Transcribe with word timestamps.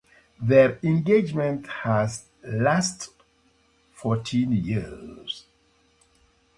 Their 0.41 0.79
"engagement" 0.81 1.67
had 1.67 2.09
lasted 2.43 3.13
fourteen 3.93 4.51
years. 4.53 5.45